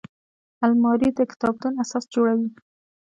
[0.65, 2.49] الماري د کتابتون اساس جوړوي